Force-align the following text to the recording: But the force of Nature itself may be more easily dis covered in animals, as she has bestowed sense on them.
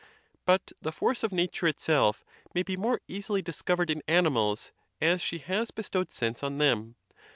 But 0.47 0.71
the 0.81 0.91
force 0.91 1.21
of 1.21 1.31
Nature 1.31 1.67
itself 1.67 2.25
may 2.55 2.63
be 2.63 2.75
more 2.75 3.01
easily 3.07 3.43
dis 3.43 3.61
covered 3.61 3.91
in 3.91 4.01
animals, 4.07 4.71
as 4.99 5.21
she 5.21 5.37
has 5.37 5.69
bestowed 5.69 6.11
sense 6.11 6.41
on 6.41 6.57
them. 6.57 6.95